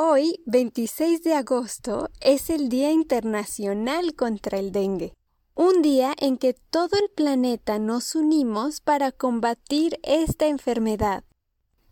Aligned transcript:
Hoy, 0.00 0.40
26 0.46 1.24
de 1.24 1.34
agosto, 1.34 2.08
es 2.20 2.50
el 2.50 2.68
Día 2.68 2.92
Internacional 2.92 4.14
contra 4.14 4.56
el 4.56 4.70
Dengue. 4.70 5.12
Un 5.56 5.82
día 5.82 6.14
en 6.18 6.38
que 6.38 6.54
todo 6.54 6.96
el 7.02 7.10
planeta 7.16 7.80
nos 7.80 8.14
unimos 8.14 8.80
para 8.80 9.10
combatir 9.10 9.98
esta 10.04 10.46
enfermedad. 10.46 11.24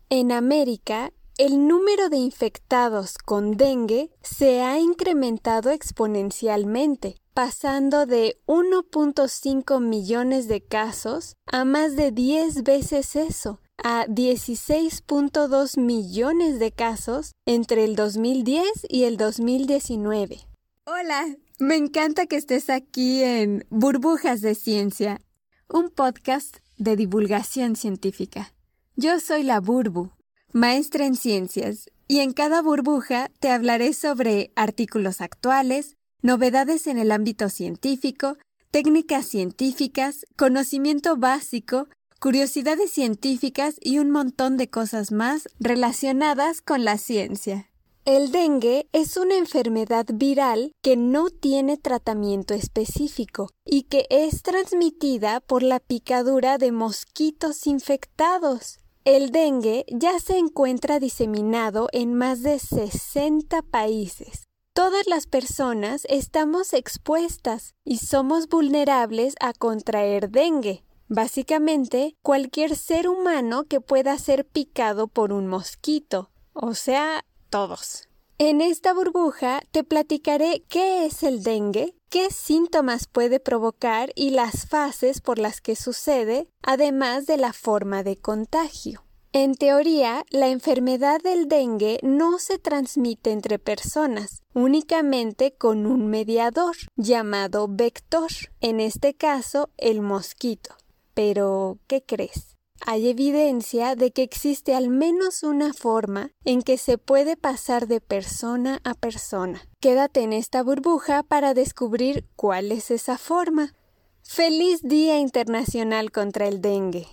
En 0.09 0.31
América, 0.31 1.11
el 1.37 1.67
número 1.67 2.07
de 2.07 2.15
infectados 2.15 3.17
con 3.17 3.57
dengue 3.57 4.09
se 4.21 4.61
ha 4.61 4.79
incrementado 4.79 5.69
exponencialmente, 5.69 7.17
pasando 7.33 8.05
de 8.05 8.41
1.5 8.45 9.81
millones 9.81 10.47
de 10.47 10.63
casos 10.63 11.35
a 11.45 11.65
más 11.65 11.97
de 11.97 12.11
10 12.11 12.63
veces 12.63 13.17
eso, 13.17 13.59
a 13.83 14.05
16.2 14.07 15.79
millones 15.79 16.59
de 16.59 16.71
casos 16.71 17.33
entre 17.45 17.83
el 17.83 17.95
2010 17.95 18.87
y 18.89 19.03
el 19.03 19.17
2019. 19.17 20.39
Hola, 20.85 21.25
me 21.59 21.75
encanta 21.75 22.25
que 22.25 22.37
estés 22.37 22.69
aquí 22.69 23.23
en 23.23 23.65
Burbujas 23.69 24.41
de 24.41 24.55
Ciencia, 24.55 25.21
un 25.69 25.89
podcast 25.89 26.57
de 26.77 26.95
divulgación 26.95 27.75
científica. 27.75 28.53
Yo 28.95 29.19
soy 29.19 29.43
la 29.43 29.59
Burbu, 29.59 30.11
maestra 30.53 31.05
en 31.05 31.15
ciencias, 31.15 31.89
y 32.07 32.19
en 32.19 32.31
cada 32.31 32.61
burbuja 32.61 33.29
te 33.39 33.51
hablaré 33.51 33.93
sobre 33.93 34.51
artículos 34.55 35.19
actuales, 35.19 35.97
novedades 36.21 36.87
en 36.87 36.97
el 36.97 37.11
ámbito 37.11 37.49
científico, 37.49 38.37
técnicas 38.71 39.25
científicas, 39.25 40.25
conocimiento 40.37 41.17
básico 41.17 41.89
curiosidades 42.19 42.91
científicas 42.91 43.75
y 43.81 43.99
un 43.99 44.11
montón 44.11 44.57
de 44.57 44.69
cosas 44.69 45.11
más 45.11 45.47
relacionadas 45.59 46.61
con 46.61 46.83
la 46.83 46.97
ciencia. 46.97 47.69
El 48.07 48.31
dengue 48.31 48.87
es 48.93 49.17
una 49.17 49.35
enfermedad 49.35 50.05
viral 50.13 50.71
que 50.81 50.95
no 50.95 51.29
tiene 51.29 51.75
tratamiento 51.75 52.53
específico 52.53 53.49
y 53.65 53.83
que 53.83 54.07
es 54.09 54.43
transmitida 54.43 55.41
por 55.41 55.61
la 55.61 55.81
picadura 55.81 56.57
de 56.57 56.71
mosquitos 56.71 57.67
infectados. 57.67 58.79
El 59.03 59.31
dengue 59.31 59.85
ya 59.89 60.19
se 60.19 60.37
encuentra 60.37 60.99
diseminado 60.99 61.89
en 61.91 62.13
más 62.13 62.43
de 62.43 62.59
60 62.59 63.61
países. 63.63 64.43
Todas 64.71 65.05
las 65.07 65.27
personas 65.27 66.05
estamos 66.07 66.71
expuestas 66.71 67.73
y 67.83 67.97
somos 67.97 68.47
vulnerables 68.47 69.35
a 69.41 69.51
contraer 69.51 70.29
dengue. 70.29 70.86
Básicamente, 71.09 72.15
cualquier 72.21 72.75
ser 72.75 73.07
humano 73.07 73.63
que 73.63 73.79
pueda 73.79 74.17
ser 74.17 74.45
picado 74.45 75.07
por 75.07 75.31
un 75.31 75.47
mosquito, 75.47 76.31
o 76.53 76.73
sea, 76.73 77.23
todos. 77.49 78.07
En 78.39 78.61
esta 78.61 78.93
burbuja 78.93 79.61
te 79.71 79.83
platicaré 79.83 80.63
qué 80.69 81.05
es 81.05 81.23
el 81.23 81.43
dengue, 81.43 81.95
qué 82.09 82.29
síntomas 82.29 83.07
puede 83.07 83.39
provocar 83.39 84.11
y 84.15 84.29
las 84.29 84.67
fases 84.67 85.21
por 85.21 85.39
las 85.39 85.59
que 85.59 85.75
sucede, 85.75 86.47
además 86.61 87.25
de 87.25 87.37
la 87.37 87.53
forma 87.53 88.03
de 88.03 88.17
contagio. 88.17 89.03
En 89.33 89.55
teoría, 89.55 90.23
la 90.29 90.49
enfermedad 90.49 91.21
del 91.21 91.47
dengue 91.47 91.99
no 92.01 92.37
se 92.39 92.59
transmite 92.59 93.31
entre 93.31 93.59
personas, 93.59 94.41
únicamente 94.53 95.53
con 95.53 95.85
un 95.85 96.07
mediador 96.07 96.75
llamado 96.95 97.67
vector, 97.67 98.29
en 98.61 98.79
este 98.79 99.13
caso 99.13 99.69
el 99.77 100.01
mosquito. 100.01 100.75
Pero, 101.17 101.79
¿qué 101.87 102.03
crees? 102.05 102.57
Hay 102.85 103.09
evidencia 103.09 103.95
de 103.95 104.11
que 104.11 104.21
existe 104.21 104.75
al 104.75 104.89
menos 104.89 105.41
una 105.41 105.73
forma 105.73 106.29
en 106.45 106.61
que 106.61 106.77
se 106.77 106.99
puede 106.99 107.35
pasar 107.35 107.87
de 107.87 108.01
persona 108.01 108.81
a 108.83 108.93
persona. 108.93 109.67
Quédate 109.81 110.21
en 110.21 110.31
esta 110.31 110.61
burbuja 110.61 111.23
para 111.23 111.55
descubrir 111.55 112.27
cuál 112.35 112.71
es 112.71 112.91
esa 112.91 113.17
forma. 113.17 113.73
Feliz 114.21 114.83
Día 114.83 115.17
Internacional 115.17 116.11
contra 116.11 116.47
el 116.47 116.61
Dengue. 116.61 117.07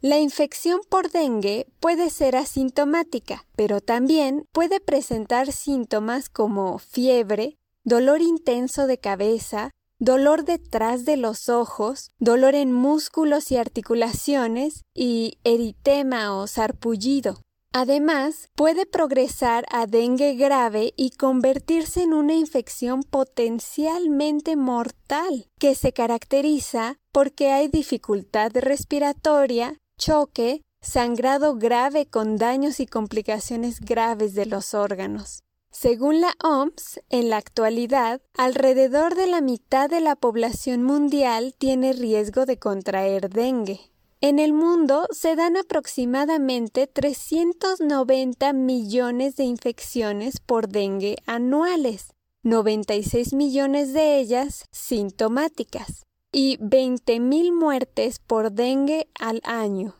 La 0.00 0.20
infección 0.20 0.80
por 0.88 1.10
dengue 1.10 1.66
puede 1.80 2.10
ser 2.10 2.36
asintomática, 2.36 3.44
pero 3.56 3.80
también 3.80 4.44
puede 4.52 4.78
presentar 4.78 5.50
síntomas 5.50 6.28
como 6.28 6.78
fiebre, 6.78 7.56
dolor 7.82 8.20
intenso 8.20 8.86
de 8.86 8.98
cabeza, 8.98 9.72
dolor 9.98 10.44
detrás 10.44 11.04
de 11.04 11.16
los 11.16 11.48
ojos, 11.48 12.10
dolor 12.18 12.54
en 12.54 12.72
músculos 12.72 13.50
y 13.50 13.56
articulaciones 13.56 14.84
y 14.94 15.38
eritema 15.44 16.34
o 16.36 16.46
sarpullido. 16.46 17.40
Además, 17.72 18.48
puede 18.54 18.86
progresar 18.86 19.66
a 19.70 19.86
dengue 19.86 20.34
grave 20.34 20.94
y 20.96 21.10
convertirse 21.10 22.02
en 22.02 22.14
una 22.14 22.34
infección 22.34 23.02
potencialmente 23.02 24.56
mortal, 24.56 25.46
que 25.58 25.74
se 25.74 25.92
caracteriza 25.92 26.96
porque 27.12 27.50
hay 27.50 27.68
dificultad 27.68 28.52
respiratoria, 28.54 29.76
choque, 29.98 30.62
sangrado 30.80 31.56
grave 31.56 32.06
con 32.06 32.36
daños 32.36 32.80
y 32.80 32.86
complicaciones 32.86 33.80
graves 33.80 34.34
de 34.34 34.46
los 34.46 34.72
órganos. 34.72 35.42
Según 35.80 36.20
la 36.20 36.34
OMS, 36.42 37.00
en 37.08 37.30
la 37.30 37.36
actualidad, 37.36 38.20
alrededor 38.36 39.14
de 39.14 39.28
la 39.28 39.40
mitad 39.40 39.88
de 39.88 40.00
la 40.00 40.16
población 40.16 40.82
mundial 40.82 41.54
tiene 41.56 41.92
riesgo 41.92 42.46
de 42.46 42.58
contraer 42.58 43.30
dengue. 43.30 43.92
En 44.20 44.40
el 44.40 44.52
mundo 44.52 45.06
se 45.12 45.36
dan 45.36 45.56
aproximadamente 45.56 46.88
390 46.88 48.52
millones 48.54 49.36
de 49.36 49.44
infecciones 49.44 50.40
por 50.40 50.66
dengue 50.66 51.18
anuales, 51.26 52.12
96 52.42 53.34
millones 53.34 53.92
de 53.92 54.18
ellas 54.18 54.64
sintomáticas 54.72 56.06
y 56.32 56.56
20.000 56.58 57.52
muertes 57.52 58.18
por 58.18 58.50
dengue 58.50 59.06
al 59.16 59.40
año. 59.44 59.94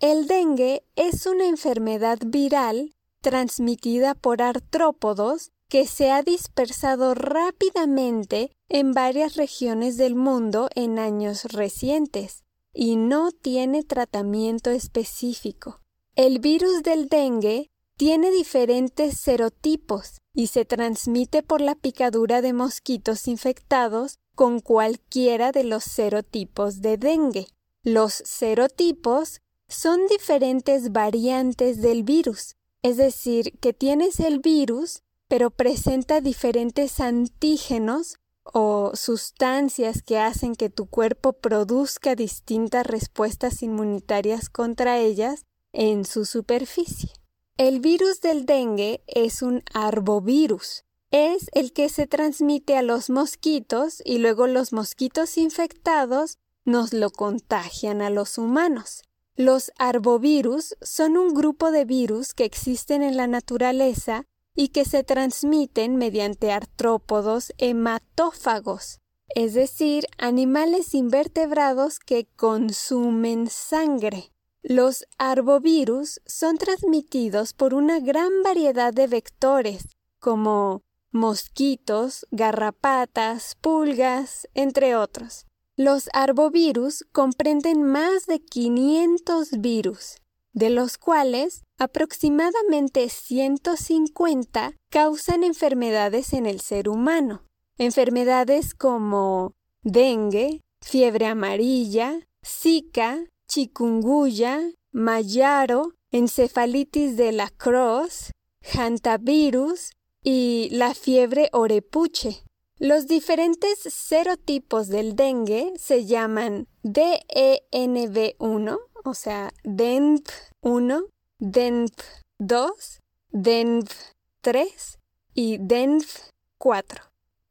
El 0.00 0.26
dengue 0.26 0.84
es 0.96 1.26
una 1.26 1.46
enfermedad 1.46 2.18
viral 2.24 2.94
transmitida 3.20 4.14
por 4.14 4.42
artrópodos 4.42 5.50
que 5.68 5.86
se 5.86 6.10
ha 6.10 6.22
dispersado 6.22 7.14
rápidamente 7.14 8.50
en 8.68 8.92
varias 8.92 9.36
regiones 9.36 9.96
del 9.96 10.14
mundo 10.14 10.68
en 10.74 10.98
años 10.98 11.44
recientes 11.44 12.42
y 12.72 12.96
no 12.96 13.32
tiene 13.32 13.82
tratamiento 13.82 14.70
específico. 14.70 15.80
El 16.14 16.38
virus 16.38 16.82
del 16.82 17.08
dengue 17.08 17.70
tiene 17.96 18.30
diferentes 18.30 19.18
serotipos 19.18 20.20
y 20.32 20.46
se 20.46 20.64
transmite 20.64 21.42
por 21.42 21.60
la 21.60 21.74
picadura 21.74 22.40
de 22.40 22.52
mosquitos 22.52 23.26
infectados 23.26 24.18
con 24.34 24.60
cualquiera 24.60 25.50
de 25.50 25.64
los 25.64 25.84
serotipos 25.84 26.80
de 26.80 26.96
dengue. 26.96 27.48
Los 27.82 28.12
serotipos 28.24 29.40
son 29.68 30.06
diferentes 30.06 30.92
variantes 30.92 31.82
del 31.82 32.04
virus 32.04 32.54
es 32.82 32.96
decir, 32.96 33.58
que 33.60 33.72
tienes 33.72 34.20
el 34.20 34.38
virus, 34.38 35.02
pero 35.28 35.50
presenta 35.50 36.20
diferentes 36.20 37.00
antígenos 37.00 38.18
o 38.44 38.92
sustancias 38.94 40.02
que 40.02 40.18
hacen 40.18 40.54
que 40.54 40.70
tu 40.70 40.86
cuerpo 40.86 41.34
produzca 41.34 42.14
distintas 42.14 42.86
respuestas 42.86 43.62
inmunitarias 43.62 44.48
contra 44.48 44.98
ellas 44.98 45.44
en 45.72 46.04
su 46.04 46.24
superficie. 46.24 47.10
El 47.58 47.80
virus 47.80 48.20
del 48.20 48.46
dengue 48.46 49.02
es 49.06 49.42
un 49.42 49.62
arbovirus. 49.74 50.84
Es 51.10 51.48
el 51.52 51.72
que 51.72 51.88
se 51.88 52.06
transmite 52.06 52.76
a 52.76 52.82
los 52.82 53.10
mosquitos 53.10 54.00
y 54.04 54.18
luego 54.18 54.46
los 54.46 54.72
mosquitos 54.72 55.36
infectados 55.38 56.38
nos 56.64 56.92
lo 56.92 57.10
contagian 57.10 58.02
a 58.02 58.10
los 58.10 58.38
humanos. 58.38 59.02
Los 59.38 59.70
arbovirus 59.78 60.76
son 60.82 61.16
un 61.16 61.32
grupo 61.32 61.70
de 61.70 61.84
virus 61.84 62.34
que 62.34 62.44
existen 62.44 63.04
en 63.04 63.16
la 63.16 63.28
naturaleza 63.28 64.24
y 64.56 64.70
que 64.70 64.84
se 64.84 65.04
transmiten 65.04 65.94
mediante 65.94 66.50
artrópodos 66.50 67.52
hematófagos, 67.56 68.98
es 69.28 69.54
decir, 69.54 70.06
animales 70.18 70.92
invertebrados 70.92 72.00
que 72.00 72.26
consumen 72.34 73.48
sangre. 73.48 74.32
Los 74.64 75.04
arbovirus 75.18 76.20
son 76.26 76.58
transmitidos 76.58 77.52
por 77.52 77.74
una 77.74 78.00
gran 78.00 78.42
variedad 78.42 78.92
de 78.92 79.06
vectores, 79.06 79.84
como 80.18 80.82
mosquitos, 81.12 82.26
garrapatas, 82.32 83.54
pulgas, 83.60 84.48
entre 84.54 84.96
otros. 84.96 85.47
Los 85.78 86.08
arbovirus 86.12 87.04
comprenden 87.12 87.84
más 87.84 88.26
de 88.26 88.40
500 88.40 89.60
virus, 89.60 90.16
de 90.52 90.70
los 90.70 90.98
cuales 90.98 91.62
aproximadamente 91.78 93.08
150 93.08 94.74
causan 94.90 95.44
enfermedades 95.44 96.32
en 96.32 96.46
el 96.46 96.60
ser 96.60 96.88
humano. 96.88 97.44
Enfermedades 97.76 98.74
como 98.74 99.52
dengue, 99.84 100.62
fiebre 100.80 101.26
amarilla, 101.26 102.26
zika, 102.44 103.26
chikungunya, 103.46 104.72
mayaro, 104.90 105.92
encefalitis 106.10 107.16
de 107.16 107.30
la 107.30 107.50
Cross, 107.50 108.32
hantavirus 108.74 109.92
y 110.24 110.70
la 110.72 110.94
fiebre 110.94 111.50
orepuche. 111.52 112.42
Los 112.80 113.08
diferentes 113.08 113.80
serotipos 113.80 114.86
del 114.86 115.16
dengue 115.16 115.72
se 115.76 116.04
llaman 116.04 116.68
DENV1, 116.84 118.78
o 119.04 119.14
sea, 119.14 119.52
DENV1, 119.64 121.06
DENV2, 121.40 123.00
DENV3 123.32 124.98
y 125.34 125.58
DENV4. 125.58 127.02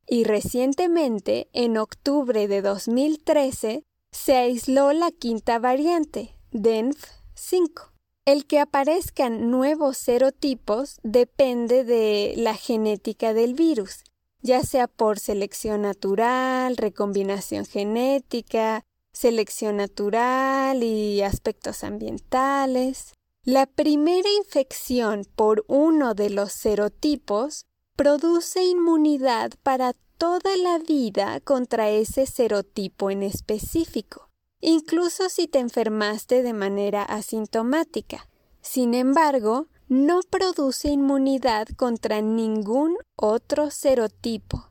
Y 0.08 0.24
recientemente, 0.24 1.50
en 1.52 1.78
octubre 1.78 2.48
de 2.48 2.62
2013, 2.62 3.84
se 4.14 4.36
aisló 4.38 4.94
la 4.94 5.12
quinta 5.12 5.60
variante, 5.60 6.40
DENV5. 6.54 7.92
El 8.24 8.48
que 8.48 8.60
aparezcan 8.60 9.52
nuevos 9.52 9.98
serotipos 9.98 11.00
depende 11.04 11.84
de 11.84 12.34
la 12.38 12.54
genética 12.54 13.34
del 13.34 13.56
virus, 13.56 14.04
ya 14.42 14.64
sea 14.64 14.88
por 14.88 15.20
selección 15.20 15.82
natural, 15.82 16.78
recombinación 16.78 17.66
genética, 17.66 18.84
selección 19.12 19.78
natural 19.78 20.84
y 20.84 21.22
aspectos 21.22 21.84
ambientales. 21.84 23.14
La 23.44 23.66
primera 23.66 24.30
infección 24.30 25.26
por 25.36 25.64
uno 25.68 26.14
de 26.14 26.30
los 26.30 26.52
serotipos 26.52 27.66
produce 27.96 28.64
inmunidad 28.64 29.52
para 29.64 29.94
toda 30.18 30.56
la 30.58 30.80
vida 30.80 31.40
contra 31.42 31.90
ese 31.90 32.26
serotipo 32.26 33.10
en 33.10 33.24
específico 33.24 34.28
incluso 34.60 35.30
si 35.30 35.48
te 35.48 35.60
enfermaste 35.60 36.44
de 36.44 36.54
manera 36.54 37.04
asintomática. 37.04 38.28
Sin 38.62 38.94
embargo, 38.94 39.68
no 39.90 40.20
produce 40.30 40.90
inmunidad 40.90 41.68
contra 41.70 42.22
ningún 42.22 42.98
otro 43.16 43.72
serotipo. 43.72 44.70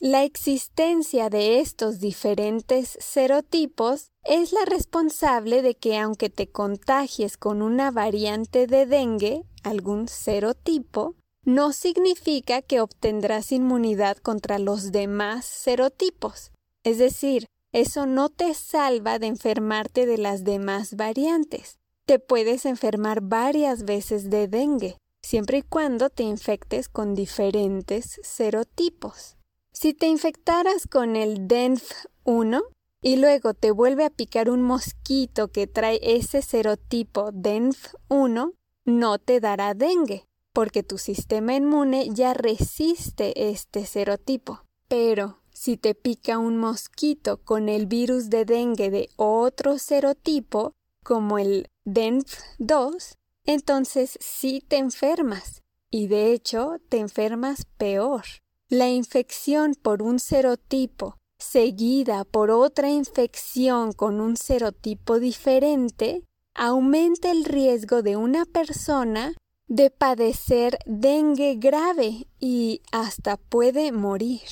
La 0.00 0.22
existencia 0.24 1.28
de 1.28 1.58
estos 1.58 1.98
diferentes 1.98 2.96
serotipos 3.00 4.10
es 4.22 4.52
la 4.52 4.64
responsable 4.64 5.60
de 5.62 5.74
que 5.74 5.98
aunque 5.98 6.30
te 6.30 6.48
contagies 6.48 7.36
con 7.36 7.62
una 7.62 7.90
variante 7.90 8.66
de 8.66 8.86
dengue, 8.86 9.44
algún 9.64 10.06
serotipo, 10.06 11.16
no 11.44 11.72
significa 11.72 12.62
que 12.62 12.80
obtendrás 12.80 13.52
inmunidad 13.52 14.18
contra 14.18 14.58
los 14.58 14.92
demás 14.92 15.44
serotipos. 15.46 16.52
Es 16.84 16.98
decir, 16.98 17.46
eso 17.72 18.06
no 18.06 18.28
te 18.28 18.54
salva 18.54 19.18
de 19.18 19.26
enfermarte 19.26 20.06
de 20.06 20.18
las 20.18 20.44
demás 20.44 20.94
variantes. 20.94 21.78
Te 22.08 22.18
puedes 22.18 22.64
enfermar 22.64 23.20
varias 23.20 23.84
veces 23.84 24.30
de 24.30 24.48
dengue, 24.48 24.96
siempre 25.22 25.58
y 25.58 25.62
cuando 25.62 26.08
te 26.08 26.22
infectes 26.22 26.88
con 26.88 27.14
diferentes 27.14 28.18
serotipos. 28.22 29.36
Si 29.72 29.92
te 29.92 30.06
infectaras 30.06 30.86
con 30.86 31.16
el 31.16 31.46
DENF1 31.46 32.62
y 33.02 33.16
luego 33.16 33.52
te 33.52 33.72
vuelve 33.72 34.06
a 34.06 34.10
picar 34.10 34.48
un 34.48 34.62
mosquito 34.62 35.48
que 35.48 35.66
trae 35.66 36.00
ese 36.02 36.40
serotipo 36.40 37.30
DENF1, 37.30 38.54
no 38.86 39.18
te 39.18 39.40
dará 39.40 39.74
dengue, 39.74 40.24
porque 40.54 40.82
tu 40.82 40.96
sistema 40.96 41.56
inmune 41.56 42.08
ya 42.14 42.32
resiste 42.32 43.50
este 43.50 43.84
serotipo. 43.84 44.62
Pero 44.88 45.42
si 45.52 45.76
te 45.76 45.94
pica 45.94 46.38
un 46.38 46.56
mosquito 46.56 47.36
con 47.44 47.68
el 47.68 47.84
virus 47.84 48.30
de 48.30 48.46
dengue 48.46 48.88
de 48.88 49.10
otro 49.16 49.78
serotipo, 49.78 50.72
como 51.08 51.38
el 51.38 51.70
DENF2, 51.86 53.14
entonces 53.46 54.18
sí 54.20 54.62
te 54.68 54.76
enfermas. 54.76 55.62
Y 55.90 56.08
de 56.08 56.34
hecho 56.34 56.76
te 56.90 56.98
enfermas 56.98 57.64
peor. 57.78 58.24
La 58.68 58.90
infección 58.90 59.74
por 59.74 60.02
un 60.02 60.18
serotipo 60.18 61.16
seguida 61.38 62.24
por 62.26 62.50
otra 62.50 62.90
infección 62.90 63.92
con 63.92 64.20
un 64.20 64.36
serotipo 64.36 65.18
diferente 65.18 66.24
aumenta 66.54 67.30
el 67.30 67.46
riesgo 67.46 68.02
de 68.02 68.16
una 68.16 68.44
persona 68.44 69.32
de 69.66 69.90
padecer 69.90 70.78
dengue 70.84 71.54
grave 71.54 72.26
y 72.38 72.82
hasta 72.92 73.38
puede 73.38 73.92
morir. 73.92 74.42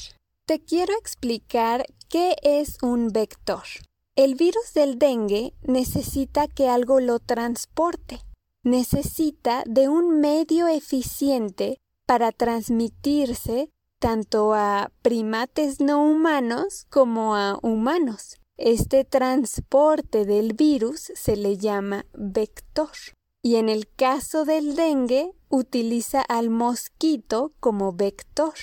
Te 0.46 0.64
quiero 0.64 0.94
explicar 0.98 1.84
qué 2.08 2.36
es 2.42 2.78
un 2.80 3.08
vector. 3.08 3.64
El 4.16 4.34
virus 4.34 4.72
del 4.72 4.98
dengue 4.98 5.52
necesita 5.60 6.48
que 6.48 6.70
algo 6.70 7.00
lo 7.00 7.18
transporte. 7.18 8.22
Necesita 8.64 9.62
de 9.66 9.90
un 9.90 10.20
medio 10.20 10.68
eficiente 10.68 11.76
para 12.06 12.32
transmitirse 12.32 13.68
tanto 13.98 14.54
a 14.54 14.90
primates 15.02 15.80
no 15.80 16.02
humanos 16.02 16.86
como 16.88 17.36
a 17.36 17.58
humanos. 17.62 18.38
Este 18.56 19.04
transporte 19.04 20.24
del 20.24 20.54
virus 20.54 21.12
se 21.14 21.36
le 21.36 21.58
llama 21.58 22.06
vector. 22.14 22.92
Y 23.42 23.56
en 23.56 23.68
el 23.68 23.86
caso 23.86 24.46
del 24.46 24.76
dengue 24.76 25.34
utiliza 25.50 26.22
al 26.22 26.48
mosquito 26.48 27.52
como 27.60 27.92
vector. 27.92 28.54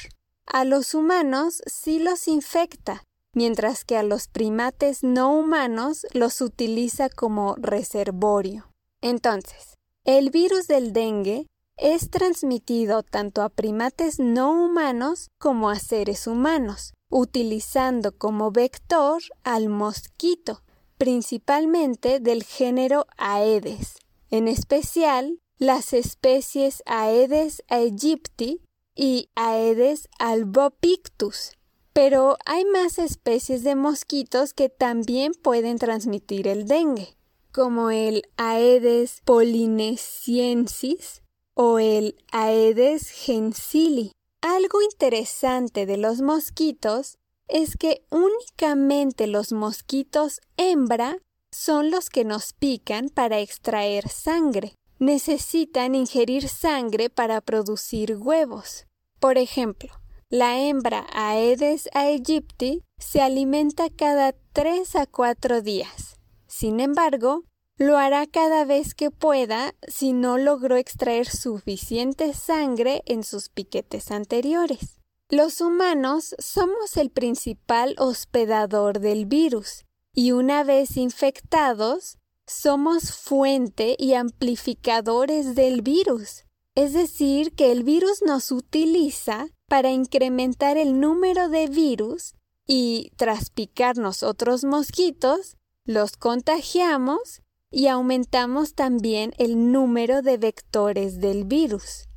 A 0.48 0.66
los 0.66 0.96
humanos 0.96 1.62
sí 1.68 2.00
los 2.00 2.28
infecta, 2.28 3.04
mientras 3.34 3.84
que 3.86 3.98
a 3.98 4.04
los 4.04 4.28
primates 4.28 5.04
no 5.04 5.34
humanos 5.34 6.06
los 6.14 6.42
utiliza 6.42 7.10
como 7.10 7.56
reservorio. 7.58 8.70
Entonces, 9.02 9.78
el 10.06 10.30
virus 10.30 10.68
del 10.68 10.94
dengue 10.94 11.48
es 11.78 12.10
transmitido 12.10 13.04
tanto 13.04 13.42
a 13.42 13.50
primates 13.50 14.20
no 14.20 14.52
humanos 14.52 15.30
como 15.40 15.70
a 15.70 15.80
seres 15.80 16.28
humanos, 16.28 16.94
utilizando 17.10 18.18
como 18.18 18.52
vector 18.52 19.22
al 19.44 19.70
mosquito, 19.70 20.64
principalmente 20.98 22.20
del 22.20 22.44
género 22.44 23.06
Aedes, 23.18 23.98
en 24.30 24.48
especial 24.48 25.40
las 25.58 25.94
especies 25.94 26.84
Aedes 26.86 27.64
aegypti 27.68 28.62
y 28.96 29.30
Aedes 29.36 30.08
albopictus. 30.20 31.54
Pero 31.94 32.38
hay 32.46 32.66
más 32.66 32.98
especies 32.98 33.64
de 33.64 33.76
mosquitos 33.76 34.54
que 34.54 34.70
también 34.70 35.34
pueden 35.34 35.78
transmitir 35.78 36.48
el 36.48 36.68
dengue, 36.68 37.16
como 37.52 37.92
el 37.92 38.24
Aedes 38.36 39.22
polynesiensis 39.24 41.22
o 41.54 41.80
el 41.80 42.16
Aedes 42.32 43.10
gensili. 43.10 44.12
Algo 44.42 44.82
interesante 44.82 45.86
de 45.86 45.98
los 45.98 46.22
mosquitos 46.22 47.18
es 47.48 47.78
que 47.78 48.04
únicamente 48.10 49.28
los 49.28 49.54
mosquitos 49.54 50.42
hembra 50.58 51.18
son 51.52 51.92
los 51.92 52.10
que 52.10 52.26
nos 52.26 52.54
pican 52.54 53.10
para 53.10 53.40
extraer 53.40 54.10
sangre 54.10 54.74
necesitan 55.04 55.96
ingerir 55.96 56.48
sangre 56.48 57.10
para 57.10 57.42
producir 57.42 58.16
huevos. 58.18 58.86
Por 59.20 59.38
ejemplo, 59.38 59.92
la 60.34 60.60
hembra 60.60 61.06
Aedes 61.14 61.88
aegypti 61.94 62.82
se 62.98 63.22
alimenta 63.22 63.92
cada 63.92 64.34
3 64.54 64.96
a 64.96 65.06
4 65.06 65.62
días. 65.62 66.16
Sin 66.48 66.80
embargo, 66.80 67.44
lo 67.78 68.00
hará 68.00 68.26
cada 68.26 68.66
vez 68.66 68.96
que 68.96 69.12
pueda 69.12 69.76
si 69.88 70.12
no 70.12 70.40
logró 70.40 70.76
extraer 70.76 71.28
suficiente 71.28 72.34
sangre 72.34 73.04
en 73.06 73.24
sus 73.24 73.50
piquetes 73.50 74.10
anteriores. 74.10 75.00
Los 75.30 75.62
humanos 75.62 76.36
somos 76.40 76.98
el 76.98 77.12
principal 77.12 77.94
hospedador 78.00 79.02
del 79.02 79.28
virus 79.28 79.86
y 80.16 80.32
una 80.32 80.64
vez 80.64 80.98
infectados, 80.98 82.18
somos 82.48 83.12
fuente 83.14 83.96
y 84.00 84.16
amplificadores 84.16 85.54
del 85.54 85.84
virus. 85.84 86.46
Es 86.76 86.94
decir, 86.94 87.54
que 87.54 87.72
el 87.72 87.84
virus 87.84 88.24
nos 88.24 88.52
utiliza 88.52 89.48
para 89.68 89.92
incrementar 89.92 90.78
el 90.78 91.00
número 91.00 91.50
de 91.50 91.68
virus 91.68 92.34
y 92.66 93.12
tras 93.16 93.50
picarnos 93.50 94.24
otros 94.24 94.64
mosquitos, 94.64 95.58
los 95.86 96.18
contagiamos 96.18 97.42
y 97.70 97.88
aumentamos 97.88 98.74
también 98.74 99.34
el 99.38 99.72
número 99.72 100.22
de 100.22 100.38
vectores 100.38 101.20
del 101.20 101.44
virus. 101.44 102.08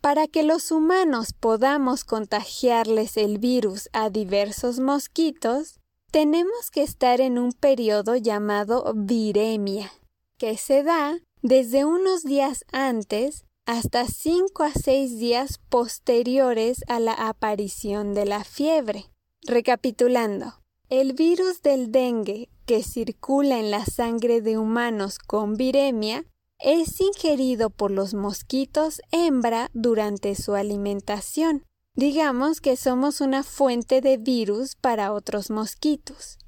Para 0.00 0.28
que 0.28 0.42
los 0.42 0.70
humanos 0.70 1.32
podamos 1.32 2.04
contagiarles 2.04 3.16
el 3.16 3.38
virus 3.38 3.88
a 3.92 4.10
diversos 4.10 4.78
mosquitos, 4.78 5.80
tenemos 6.10 6.70
que 6.70 6.82
estar 6.82 7.20
en 7.20 7.38
un 7.38 7.52
periodo 7.52 8.16
llamado 8.16 8.92
viremia, 8.94 9.92
que 10.38 10.56
se 10.56 10.82
da 10.82 11.18
desde 11.42 11.84
unos 11.84 12.22
días 12.22 12.64
antes 12.72 13.44
hasta 13.68 14.06
5 14.06 14.62
a 14.62 14.72
6 14.72 15.18
días 15.18 15.60
posteriores 15.68 16.82
a 16.88 17.00
la 17.00 17.12
aparición 17.12 18.14
de 18.14 18.24
la 18.24 18.42
fiebre. 18.42 19.10
Recapitulando, 19.42 20.54
el 20.88 21.12
virus 21.12 21.60
del 21.60 21.92
dengue 21.92 22.48
que 22.64 22.82
circula 22.82 23.58
en 23.58 23.70
la 23.70 23.84
sangre 23.84 24.40
de 24.40 24.56
humanos 24.56 25.18
con 25.18 25.52
viremia 25.58 26.24
es 26.58 26.98
ingerido 27.02 27.68
por 27.68 27.90
los 27.90 28.14
mosquitos 28.14 29.02
hembra 29.12 29.68
durante 29.74 30.34
su 30.34 30.54
alimentación. 30.54 31.62
Digamos 31.94 32.62
que 32.62 32.74
somos 32.74 33.20
una 33.20 33.42
fuente 33.42 34.00
de 34.00 34.16
virus 34.16 34.76
para 34.76 35.12
otros 35.12 35.50
mosquitos. 35.50 36.38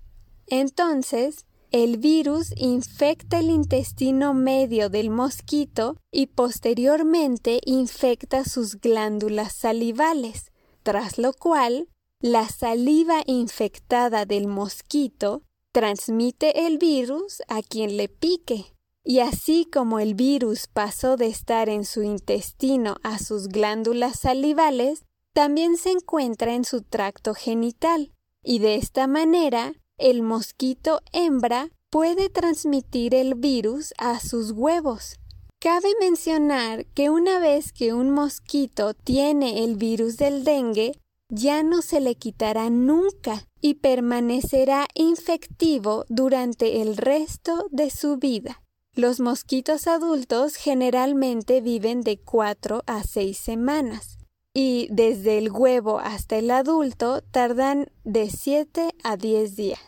Entonces, 0.47 1.45
el 1.73 1.99
virus 1.99 2.53
infecta 2.57 3.39
el 3.39 3.51
intestino 3.51 4.35
medio 4.35 4.89
del 4.91 5.11
mosquito 5.11 5.97
y 6.11 6.27
posteriormente 6.27 7.61
infecta 7.65 8.45
sus 8.45 8.81
glándulas 8.81 9.53
salivales, 9.53 10.51
tras 10.83 11.19
lo 11.19 11.33
cual 11.33 11.89
la 12.21 12.49
saliva 12.49 13.23
infectada 13.27 14.27
del 14.27 14.47
mosquito 14.47 15.43
transmite 15.73 16.67
el 16.67 16.79
virus 16.79 17.43
a 17.49 17.63
quien 17.63 17.97
le 17.97 18.09
pique. 18.09 18.75
Y 19.05 19.21
así 19.21 19.65
como 19.65 19.99
el 19.99 20.15
virus 20.15 20.67
pasó 20.67 21.17
de 21.17 21.29
estar 21.29 21.69
en 21.69 21.85
su 21.85 22.03
intestino 22.03 22.97
a 23.03 23.19
sus 23.19 23.49
glándulas 23.49 24.19
salivales, 24.19 25.05
también 25.33 25.77
se 25.77 25.91
encuentra 25.91 26.55
en 26.55 26.65
su 26.65 26.83
tracto 26.83 27.35
genital, 27.35 28.13
y 28.43 28.59
de 28.59 28.75
esta 28.75 29.07
manera 29.07 29.73
el 30.01 30.23
mosquito 30.23 31.01
hembra 31.13 31.69
puede 31.91 32.31
transmitir 32.31 33.15
el 33.15 33.35
virus 33.35 33.93
a 33.99 34.21
sus 34.21 34.53
huevos. 34.53 35.17
Cabe 35.59 35.89
mencionar 36.01 36.87
que 36.87 37.11
una 37.11 37.39
vez 37.39 37.73
que 37.73 37.93
un 37.93 38.11
mosquito 38.11 38.95
tiene 38.95 39.63
el 39.65 39.77
virus 39.77 40.17
del 40.17 40.43
dengue, 40.45 40.93
ya 41.29 41.63
no 41.63 41.83
se 41.83 42.01
le 42.01 42.15
quitará 42.15 42.71
nunca 42.71 43.47
y 43.61 43.75
permanecerá 43.75 44.89
infectivo 44.95 46.05
durante 46.09 46.81
el 46.81 46.97
resto 46.97 47.67
de 47.71 47.91
su 47.91 48.17
vida. 48.17 48.63
Los 48.95 49.21
mosquitos 49.21 49.87
adultos 49.87 50.57
generalmente 50.57 51.61
viven 51.61 52.01
de 52.01 52.19
4 52.19 52.83
a 52.87 53.05
6 53.05 53.37
semanas 53.37 54.20
y 54.55 54.89
desde 54.91 55.39
el 55.39 55.51
huevo 55.51 55.99
hasta 56.01 56.37
el 56.37 56.51
adulto 56.51 57.23
tardan 57.23 57.91
de 58.05 58.31
7 58.31 58.95
a 59.03 59.17
10 59.17 59.57
días. 59.57 59.81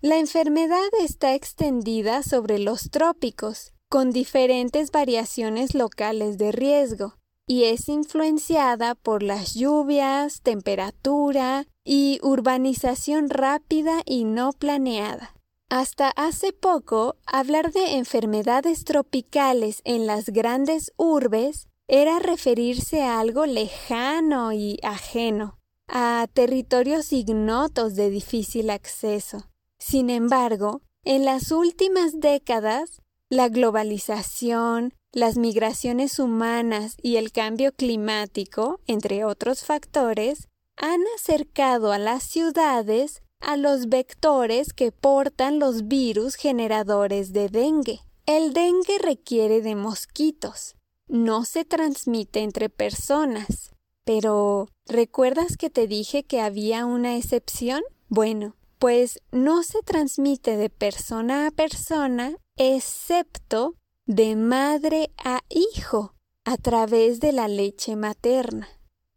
La 0.00 0.18
enfermedad 0.18 0.88
está 1.00 1.34
extendida 1.34 2.22
sobre 2.22 2.58
los 2.58 2.90
trópicos, 2.90 3.74
con 3.90 4.12
diferentes 4.12 4.92
variaciones 4.92 5.74
locales 5.74 6.38
de 6.38 6.52
riesgo, 6.52 7.16
y 7.46 7.64
es 7.64 7.88
influenciada 7.88 8.94
por 8.94 9.22
las 9.22 9.54
lluvias, 9.54 10.40
temperatura 10.42 11.66
y 11.84 12.20
urbanización 12.22 13.28
rápida 13.28 14.02
y 14.06 14.24
no 14.24 14.52
planeada. 14.52 15.34
Hasta 15.68 16.10
hace 16.10 16.52
poco, 16.52 17.16
hablar 17.26 17.72
de 17.72 17.96
enfermedades 17.96 18.84
tropicales 18.84 19.82
en 19.84 20.06
las 20.06 20.30
grandes 20.30 20.92
urbes 20.96 21.68
era 21.92 22.20
referirse 22.20 23.02
a 23.02 23.18
algo 23.18 23.46
lejano 23.46 24.52
y 24.52 24.78
ajeno, 24.84 25.58
a 25.88 26.28
territorios 26.32 27.12
ignotos 27.12 27.96
de 27.96 28.10
difícil 28.10 28.70
acceso. 28.70 29.50
Sin 29.80 30.08
embargo, 30.08 30.82
en 31.02 31.24
las 31.24 31.50
últimas 31.50 32.20
décadas, 32.20 33.02
la 33.28 33.48
globalización, 33.48 34.94
las 35.12 35.36
migraciones 35.36 36.20
humanas 36.20 36.94
y 37.02 37.16
el 37.16 37.32
cambio 37.32 37.72
climático, 37.72 38.78
entre 38.86 39.24
otros 39.24 39.64
factores, 39.64 40.46
han 40.76 41.00
acercado 41.16 41.90
a 41.90 41.98
las 41.98 42.22
ciudades 42.22 43.20
a 43.40 43.56
los 43.56 43.88
vectores 43.88 44.72
que 44.72 44.92
portan 44.92 45.58
los 45.58 45.88
virus 45.88 46.36
generadores 46.36 47.32
de 47.32 47.48
dengue. 47.48 47.98
El 48.26 48.52
dengue 48.52 48.98
requiere 48.98 49.60
de 49.60 49.74
mosquitos, 49.74 50.76
no 51.10 51.44
se 51.44 51.64
transmite 51.64 52.40
entre 52.40 52.70
personas. 52.70 53.74
Pero, 54.04 54.68
¿recuerdas 54.86 55.56
que 55.56 55.68
te 55.68 55.86
dije 55.86 56.22
que 56.22 56.40
había 56.40 56.86
una 56.86 57.16
excepción? 57.16 57.82
Bueno, 58.08 58.56
pues 58.78 59.20
no 59.30 59.62
se 59.62 59.82
transmite 59.82 60.56
de 60.56 60.70
persona 60.70 61.48
a 61.48 61.50
persona, 61.50 62.36
excepto 62.56 63.74
de 64.06 64.36
madre 64.36 65.10
a 65.22 65.40
hijo, 65.48 66.14
a 66.44 66.56
través 66.56 67.20
de 67.20 67.32
la 67.32 67.48
leche 67.48 67.96
materna. 67.96 68.68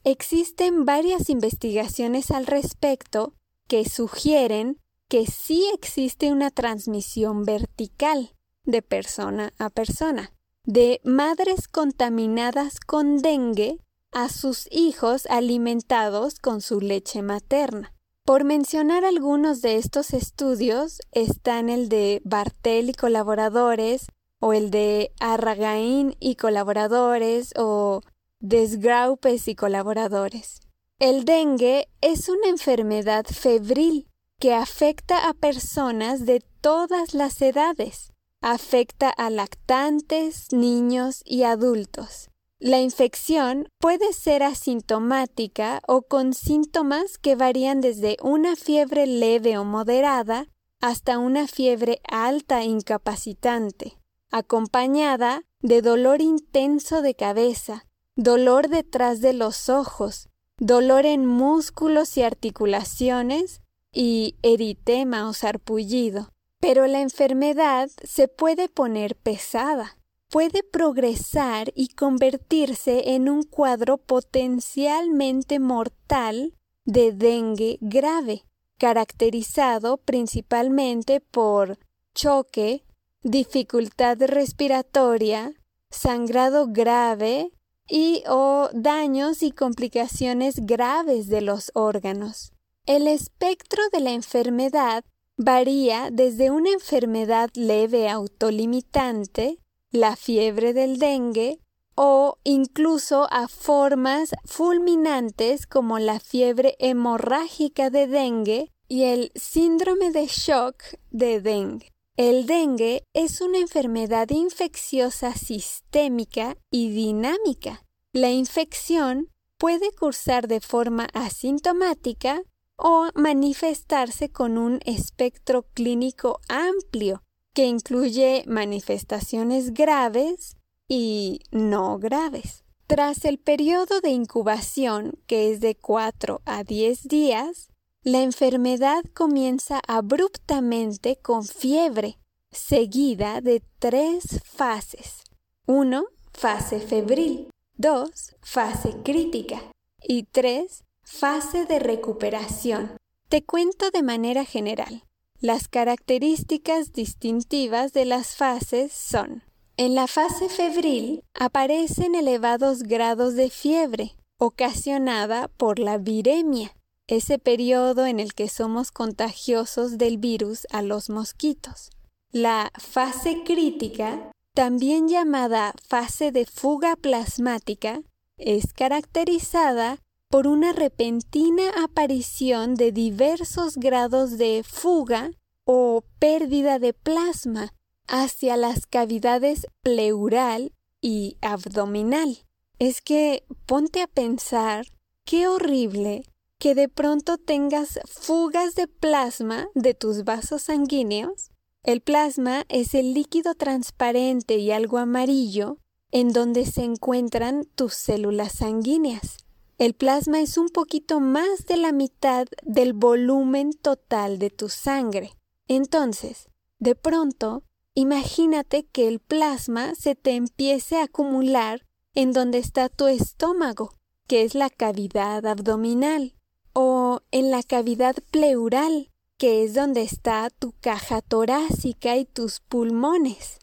Existen 0.03 0.85
varias 0.85 1.29
investigaciones 1.29 2.31
al 2.31 2.45
respecto 2.45 3.33
que 3.67 3.87
sugieren 3.87 4.79
que 5.07 5.27
sí 5.27 5.69
existe 5.73 6.31
una 6.31 6.51
transmisión 6.51 7.45
vertical 7.45 8.33
de 8.65 8.81
persona 8.81 9.53
a 9.59 9.69
persona 9.69 10.33
de 10.65 11.01
madres 11.03 11.67
contaminadas 11.67 12.79
con 12.79 13.17
dengue 13.17 13.79
a 14.11 14.29
sus 14.29 14.67
hijos 14.71 15.25
alimentados 15.25 16.35
con 16.39 16.61
su 16.61 16.79
leche 16.79 17.21
materna. 17.21 17.93
Por 18.23 18.45
mencionar 18.45 19.03
algunos 19.03 19.61
de 19.61 19.75
estos 19.75 20.13
estudios 20.13 21.01
están 21.11 21.67
el 21.69 21.89
de 21.89 22.21
Bartel 22.23 22.89
y 22.89 22.93
colaboradores, 22.93 24.07
o 24.39 24.53
el 24.53 24.71
de 24.71 25.11
Arragain 25.19 26.15
y 26.19 26.35
colaboradores, 26.35 27.53
o 27.57 28.01
Desgraupes 28.39 29.47
y 29.49 29.55
colaboradores. 29.55 30.61
El 30.99 31.25
dengue 31.25 31.89
es 31.99 32.29
una 32.29 32.47
enfermedad 32.47 33.25
febril 33.25 34.07
que 34.39 34.53
afecta 34.53 35.27
a 35.27 35.33
personas 35.33 36.25
de 36.25 36.41
todas 36.61 37.13
las 37.13 37.41
edades 37.41 38.12
afecta 38.43 39.09
a 39.09 39.29
lactantes, 39.29 40.51
niños 40.51 41.21
y 41.25 41.43
adultos. 41.43 42.29
La 42.59 42.79
infección 42.79 43.69
puede 43.79 44.13
ser 44.13 44.43
asintomática 44.43 45.81
o 45.87 46.03
con 46.03 46.33
síntomas 46.33 47.17
que 47.17 47.35
varían 47.35 47.81
desde 47.81 48.17
una 48.21 48.55
fiebre 48.55 49.07
leve 49.07 49.57
o 49.57 49.63
moderada 49.63 50.47
hasta 50.81 51.17
una 51.17 51.47
fiebre 51.47 52.01
alta 52.07 52.61
e 52.61 52.65
incapacitante, 52.65 53.97
acompañada 54.29 55.43
de 55.61 55.81
dolor 55.81 56.21
intenso 56.21 57.01
de 57.01 57.15
cabeza, 57.15 57.85
dolor 58.17 58.67
detrás 58.67 59.21
de 59.21 59.31
los 59.31 59.69
ojos, 59.69 60.27
dolor 60.57 61.05
en 61.05 61.25
músculos 61.25 62.17
y 62.17 62.23
articulaciones 62.23 63.61
y 63.93 64.35
eritema 64.41 65.29
o 65.29 65.33
sarpullido. 65.33 66.32
Pero 66.63 66.87
la 66.87 67.01
enfermedad 67.01 67.89
se 68.05 68.29
puede 68.29 68.69
poner 68.69 69.17
pesada, 69.17 69.97
puede 70.29 70.63
progresar 70.63 71.73
y 71.75 71.89
convertirse 71.89 73.15
en 73.15 73.27
un 73.27 73.43
cuadro 73.43 73.97
potencialmente 73.97 75.59
mortal 75.59 76.53
de 76.85 77.11
dengue 77.11 77.79
grave, 77.81 78.45
caracterizado 78.77 79.97
principalmente 79.97 81.19
por 81.19 81.79
choque, 82.15 82.85
dificultad 83.23 84.21
respiratoria, 84.21 85.53
sangrado 85.89 86.67
grave 86.69 87.51
y 87.89 88.23
o 88.29 88.69
daños 88.71 89.43
y 89.43 89.51
complicaciones 89.51 90.65
graves 90.65 91.27
de 91.27 91.41
los 91.41 91.71
órganos. 91.73 92.53
El 92.85 93.09
espectro 93.09 93.83
de 93.91 93.99
la 93.99 94.11
enfermedad 94.11 95.03
varía 95.37 96.09
desde 96.11 96.51
una 96.51 96.71
enfermedad 96.71 97.49
leve 97.55 98.09
autolimitante, 98.09 99.59
la 99.91 100.15
fiebre 100.15 100.73
del 100.73 100.99
dengue, 100.99 101.59
o 101.95 102.37
incluso 102.43 103.27
a 103.31 103.47
formas 103.47 104.31
fulminantes 104.45 105.67
como 105.67 105.99
la 105.99 106.19
fiebre 106.19 106.75
hemorrágica 106.79 107.89
de 107.89 108.07
dengue 108.07 108.71
y 108.87 109.03
el 109.03 109.31
síndrome 109.35 110.11
de 110.11 110.27
shock 110.27 110.83
de 111.11 111.41
dengue. 111.41 111.91
El 112.15 112.45
dengue 112.45 113.03
es 113.13 113.41
una 113.41 113.57
enfermedad 113.57 114.29
infecciosa 114.29 115.33
sistémica 115.33 116.57
y 116.69 116.91
dinámica. 116.91 117.83
La 118.11 118.29
infección 118.29 119.29
puede 119.57 119.91
cursar 119.91 120.47
de 120.47 120.61
forma 120.61 121.07
asintomática 121.13 122.43
o 122.83 123.07
manifestarse 123.15 124.29
con 124.29 124.57
un 124.57 124.81
espectro 124.85 125.63
clínico 125.73 126.41
amplio 126.49 127.23
que 127.53 127.65
incluye 127.65 128.43
manifestaciones 128.45 129.73
graves 129.73 130.57
y 130.89 131.39
no 131.51 131.97
graves. 131.97 132.65
Tras 132.85 133.23
el 133.23 133.39
periodo 133.39 134.01
de 134.01 134.09
incubación, 134.09 135.17
que 135.27 135.49
es 135.49 135.61
de 135.61 135.75
4 135.75 136.41
a 136.45 136.65
10 136.65 137.07
días, 137.07 137.69
la 138.01 138.21
enfermedad 138.21 139.05
comienza 139.13 139.79
abruptamente 139.87 141.15
con 141.15 141.45
fiebre, 141.45 142.19
seguida 142.51 143.39
de 143.39 143.63
tres 143.79 144.41
fases. 144.43 145.23
1. 145.67 146.03
Fase 146.33 146.81
febril. 146.81 147.47
2. 147.77 148.35
Fase 148.41 148.97
crítica. 149.05 149.61
Y 150.01 150.23
3. 150.23 150.83
Fase 151.03 151.65
de 151.65 151.79
recuperación. 151.79 152.97
Te 153.29 153.43
cuento 153.43 153.91
de 153.91 154.01
manera 154.01 154.45
general. 154.45 155.03
Las 155.39 155.67
características 155.67 156.93
distintivas 156.93 157.91
de 157.93 158.05
las 158.05 158.35
fases 158.35 158.93
son 158.93 159.43
En 159.75 159.95
la 159.95 160.07
fase 160.07 160.49
febril 160.49 161.23
aparecen 161.33 162.15
elevados 162.15 162.83
grados 162.83 163.35
de 163.35 163.49
fiebre, 163.49 164.15
ocasionada 164.37 165.49
por 165.49 165.79
la 165.79 165.97
viremia, 165.97 166.75
ese 167.07 167.37
periodo 167.37 168.05
en 168.05 168.19
el 168.19 168.33
que 168.33 168.47
somos 168.47 168.91
contagiosos 168.91 169.97
del 169.97 170.17
virus 170.17 170.65
a 170.71 170.81
los 170.81 171.09
mosquitos. 171.09 171.89
La 172.31 172.71
fase 172.79 173.43
crítica, 173.43 174.31
también 174.53 175.09
llamada 175.09 175.73
fase 175.87 176.31
de 176.31 176.45
fuga 176.45 176.95
plasmática, 176.95 178.01
es 178.37 178.73
caracterizada 178.73 179.99
por 180.33 180.47
una 180.47 180.73
repentina 180.73 181.69
aparición 181.83 182.73
de 182.73 182.91
diversos 182.91 183.77
grados 183.77 184.39
de 184.39 184.63
fuga 184.67 185.29
o 185.63 186.03
pérdida 186.17 186.79
de 186.79 186.91
plasma 186.91 187.71
hacia 188.07 188.57
las 188.57 188.87
cavidades 188.87 189.67
pleural 189.83 190.73
y 191.01 191.37
abdominal. 191.41 192.47
Es 192.79 192.99
que 192.99 193.45
ponte 193.67 194.01
a 194.01 194.07
pensar 194.07 194.87
qué 195.23 195.47
horrible 195.47 196.23
que 196.57 196.73
de 196.73 196.89
pronto 196.89 197.37
tengas 197.37 197.99
fugas 198.07 198.73
de 198.73 198.87
plasma 198.87 199.67
de 199.75 199.93
tus 199.93 200.23
vasos 200.23 200.63
sanguíneos. 200.63 201.51
El 201.83 202.01
plasma 202.01 202.65
es 202.69 202.95
el 202.95 203.13
líquido 203.13 203.53
transparente 203.53 204.57
y 204.57 204.71
algo 204.71 204.97
amarillo 204.97 205.77
en 206.09 206.33
donde 206.33 206.65
se 206.65 206.83
encuentran 206.83 207.65
tus 207.75 207.93
células 207.93 208.53
sanguíneas. 208.53 209.42
El 209.77 209.95
plasma 209.95 210.39
es 210.39 210.57
un 210.57 210.69
poquito 210.69 211.19
más 211.19 211.65
de 211.65 211.77
la 211.77 211.91
mitad 211.91 212.47
del 212.63 212.93
volumen 212.93 213.73
total 213.73 214.37
de 214.37 214.49
tu 214.49 214.69
sangre. 214.69 215.31
Entonces, 215.67 216.49
de 216.79 216.95
pronto, 216.95 217.63
imagínate 217.95 218.85
que 218.85 219.07
el 219.07 219.19
plasma 219.19 219.95
se 219.95 220.15
te 220.15 220.35
empiece 220.35 220.97
a 220.97 221.03
acumular 221.03 221.85
en 222.13 222.33
donde 222.33 222.59
está 222.59 222.89
tu 222.89 223.07
estómago, 223.07 223.93
que 224.27 224.43
es 224.43 224.53
la 224.53 224.69
cavidad 224.69 225.45
abdominal, 225.45 226.35
o 226.73 227.21
en 227.31 227.51
la 227.51 227.63
cavidad 227.63 228.15
pleural, 228.31 229.09
que 229.37 229.63
es 229.63 229.73
donde 229.73 230.03
está 230.03 230.49
tu 230.51 230.73
caja 230.79 231.21
torácica 231.21 232.17
y 232.17 232.25
tus 232.25 232.59
pulmones. 232.59 233.59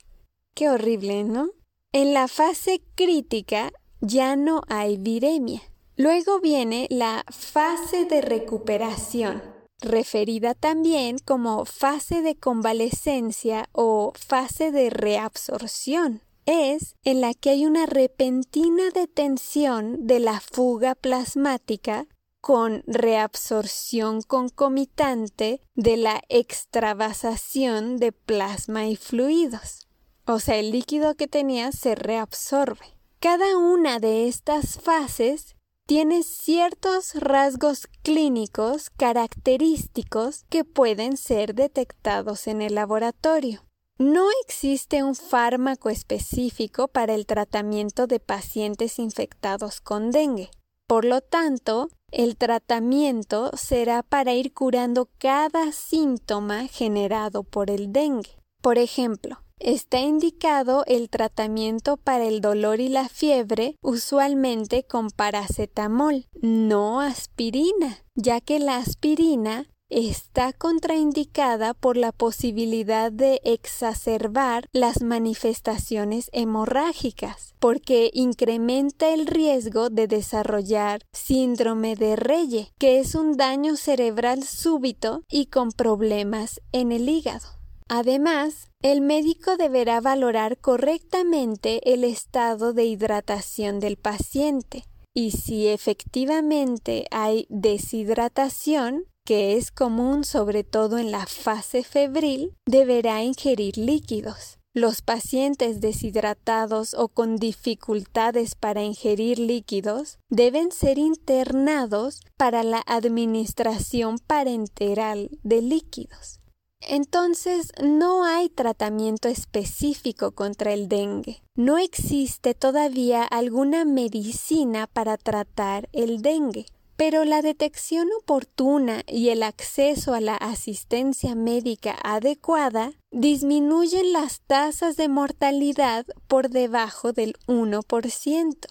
Qué 0.55 0.69
horrible, 0.69 1.25
¿no? 1.25 1.51
En 1.93 2.15
la 2.15 2.29
fase 2.29 2.83
crítica 2.95 3.73
ya 4.01 4.37
no 4.37 4.63
hay 4.69 4.97
viremia. 4.97 5.63
Luego 6.01 6.41
viene 6.41 6.87
la 6.89 7.27
fase 7.29 8.07
de 8.07 8.23
recuperación, 8.23 9.43
referida 9.83 10.55
también 10.55 11.19
como 11.19 11.67
fase 11.67 12.23
de 12.23 12.37
convalescencia 12.37 13.69
o 13.73 14.15
fase 14.17 14.73
de 14.73 14.89
reabsorción. 14.89 16.23
Es 16.47 16.97
en 17.05 17.21
la 17.21 17.35
que 17.35 17.51
hay 17.51 17.67
una 17.67 17.85
repentina 17.85 18.89
detención 18.95 20.07
de 20.07 20.21
la 20.21 20.41
fuga 20.41 20.95
plasmática 20.95 22.07
con 22.41 22.83
reabsorción 22.87 24.23
concomitante 24.23 25.61
de 25.75 25.99
la 25.99 26.23
extravasación 26.31 27.99
de 27.99 28.13
plasma 28.13 28.87
y 28.87 28.97
fluidos. 28.97 29.87
O 30.25 30.41
sea, 30.41 30.57
el 30.57 30.71
líquido 30.71 31.15
que 31.15 31.29
tenías 31.29 31.79
se 31.79 31.95
reabsorbe. 31.95 32.87
Cada 33.19 33.59
una 33.59 33.99
de 33.99 34.29
estas 34.29 34.81
fases 34.81 35.57
tiene 35.91 36.23
ciertos 36.23 37.17
rasgos 37.17 37.89
clínicos 38.05 38.91
característicos 38.91 40.45
que 40.49 40.63
pueden 40.63 41.17
ser 41.17 41.53
detectados 41.53 42.47
en 42.47 42.63
el 42.63 42.77
laboratorio. 42.77 43.65
No 43.99 44.29
existe 44.45 45.03
un 45.03 45.17
fármaco 45.17 45.91
específico 45.91 46.87
para 46.87 47.17
el 47.17 47.27
tratamiento 47.27 48.07
de 48.07 48.21
pacientes 48.21 49.01
infectados 49.01 49.81
con 49.81 50.13
dengue. 50.13 50.53
Por 50.87 51.05
lo 51.05 51.23
tanto, 51.23 51.89
el 52.13 52.37
tratamiento 52.37 53.51
será 53.57 54.05
para 54.05 54.33
ir 54.33 54.55
curando 54.55 55.09
cada 55.19 55.73
síntoma 55.73 56.69
generado 56.69 57.43
por 57.43 57.69
el 57.69 57.93
dengue. 57.93 58.39
Por 58.63 58.79
ejemplo, 58.79 59.43
Está 59.61 60.01
indicado 60.01 60.85
el 60.87 61.11
tratamiento 61.11 61.99
para 61.99 62.25
el 62.25 62.41
dolor 62.41 62.81
y 62.81 62.89
la 62.89 63.11
fiebre, 63.11 63.77
usualmente 63.83 64.85
con 64.85 65.11
paracetamol, 65.11 66.27
no 66.41 67.01
aspirina, 67.03 68.03
ya 68.15 68.41
que 68.41 68.59
la 68.59 68.79
aspirina 68.79 69.69
está 69.91 70.55
contraindicada 70.55 71.75
por 71.75 71.99
la 71.99 72.11
posibilidad 72.11 73.13
de 73.13 73.43
exacerbar 73.45 74.67
las 74.73 75.03
manifestaciones 75.03 76.31
hemorrágicas, 76.33 77.55
porque 77.59 78.11
incrementa 78.15 79.13
el 79.13 79.27
riesgo 79.27 79.91
de 79.91 80.07
desarrollar 80.07 81.03
síndrome 81.13 81.97
de 81.97 82.17
Reye, 82.17 82.73
que 82.79 82.99
es 82.99 83.15
un 83.15 83.37
daño 83.37 83.77
cerebral 83.77 84.43
súbito 84.43 85.23
y 85.29 85.47
con 85.47 85.71
problemas 85.71 86.63
en 86.73 86.93
el 86.93 87.07
hígado. 87.11 87.60
Además, 87.93 88.69
el 88.83 89.01
médico 89.01 89.57
deberá 89.57 90.01
valorar 90.01 90.59
correctamente 90.59 91.93
el 91.93 92.05
estado 92.05 92.73
de 92.73 92.85
hidratación 92.85 93.81
del 93.81 93.97
paciente 93.97 94.85
y 95.13 95.33
si 95.33 95.67
efectivamente 95.67 97.07
hay 97.11 97.49
deshidratación, 97.51 99.07
que 99.27 99.57
es 99.57 99.73
común 99.73 100.23
sobre 100.23 100.63
todo 100.63 100.99
en 100.99 101.11
la 101.11 101.27
fase 101.27 101.83
febril, 101.83 102.55
deberá 102.65 103.25
ingerir 103.25 103.77
líquidos. 103.77 104.61
Los 104.73 105.03
pacientes 105.03 105.81
deshidratados 105.81 106.95
o 106.95 107.09
con 107.09 107.35
dificultades 107.35 108.55
para 108.55 108.85
ingerir 108.85 109.41
líquidos 109.41 110.21
deben 110.29 110.71
ser 110.71 110.97
internados 110.99 112.21
para 112.37 112.63
la 112.63 112.85
administración 112.87 114.19
parenteral 114.19 115.29
de 115.43 115.61
líquidos. 115.61 116.40
Entonces, 116.81 117.73
no 117.83 118.25
hay 118.25 118.49
tratamiento 118.49 119.29
específico 119.29 120.33
contra 120.33 120.73
el 120.73 120.89
dengue. 120.89 121.43
No 121.55 121.79
existe 121.79 122.55
todavía 122.55 123.23
alguna 123.23 123.85
medicina 123.85 124.87
para 124.87 125.17
tratar 125.17 125.89
el 125.93 126.23
dengue. 126.23 126.67
Pero 126.97 127.25
la 127.25 127.41
detección 127.41 128.09
oportuna 128.21 129.03
y 129.07 129.31
el 129.31 129.43
acceso 129.43 130.13
a 130.13 130.21
la 130.21 130.37
asistencia 130.37 131.35
médica 131.35 131.97
adecuada 132.03 132.93
disminuyen 133.11 134.13
las 134.13 134.41
tasas 134.43 134.97
de 134.97 135.09
mortalidad 135.09 136.07
por 136.29 136.51
debajo 136.51 137.13
del 137.13 137.37
1%. 137.47 138.67